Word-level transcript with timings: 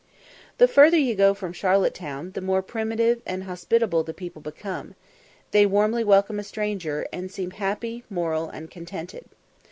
The 0.57 0.67
further 0.67 0.97
you 0.97 1.13
go 1.13 1.35
from 1.35 1.53
Charlotte 1.53 1.93
Town, 1.93 2.31
the 2.31 2.41
more 2.41 2.63
primitive 2.63 3.21
and 3.23 3.43
hospitable 3.43 4.01
the 4.03 4.15
people 4.15 4.41
become; 4.41 4.95
they 5.51 5.63
warmly 5.67 6.03
welcome 6.03 6.39
a 6.39 6.43
stranger, 6.43 7.07
and 7.13 7.29
seem 7.31 7.51
happy, 7.51 8.03
moral, 8.09 8.49
and 8.49 8.71
contented. 8.71 9.25